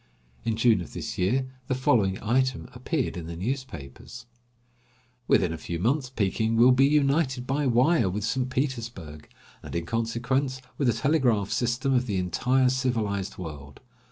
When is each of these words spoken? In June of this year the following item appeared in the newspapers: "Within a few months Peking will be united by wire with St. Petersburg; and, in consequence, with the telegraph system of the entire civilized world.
In 0.45 0.55
June 0.55 0.81
of 0.81 0.93
this 0.93 1.19
year 1.19 1.45
the 1.67 1.75
following 1.75 2.17
item 2.23 2.67
appeared 2.73 3.15
in 3.15 3.27
the 3.27 3.35
newspapers: 3.35 4.25
"Within 5.27 5.53
a 5.53 5.59
few 5.59 5.77
months 5.77 6.09
Peking 6.09 6.55
will 6.55 6.71
be 6.71 6.87
united 6.87 7.45
by 7.45 7.67
wire 7.67 8.09
with 8.09 8.23
St. 8.23 8.49
Petersburg; 8.49 9.29
and, 9.61 9.75
in 9.75 9.85
consequence, 9.85 10.59
with 10.79 10.87
the 10.87 10.93
telegraph 10.95 11.51
system 11.51 11.93
of 11.93 12.07
the 12.07 12.17
entire 12.17 12.69
civilized 12.69 13.37
world. 13.37 13.79